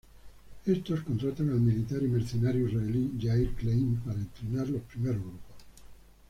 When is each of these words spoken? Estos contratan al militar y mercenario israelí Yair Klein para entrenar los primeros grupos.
Estos 0.65 1.01
contratan 1.01 1.51
al 1.51 1.59
militar 1.61 2.01
y 2.01 2.07
mercenario 2.07 2.67
israelí 2.67 3.11
Yair 3.19 3.51
Klein 3.53 3.97
para 4.03 4.17
entrenar 4.17 4.67
los 4.69 4.81
primeros 4.81 5.21
grupos. 5.21 5.55